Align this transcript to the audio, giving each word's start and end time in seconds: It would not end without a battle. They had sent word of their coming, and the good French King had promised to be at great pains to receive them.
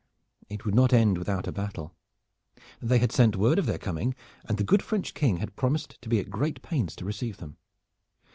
It 0.49 0.65
would 0.65 0.73
not 0.73 0.93
end 0.93 1.19
without 1.19 1.45
a 1.45 1.51
battle. 1.51 1.93
They 2.81 2.97
had 2.97 3.11
sent 3.11 3.35
word 3.35 3.59
of 3.59 3.67
their 3.67 3.77
coming, 3.77 4.15
and 4.45 4.57
the 4.57 4.63
good 4.63 4.81
French 4.81 5.13
King 5.13 5.37
had 5.37 5.55
promised 5.55 6.01
to 6.01 6.09
be 6.09 6.19
at 6.19 6.31
great 6.31 6.63
pains 6.63 6.95
to 6.95 7.05
receive 7.05 7.37
them. 7.37 7.57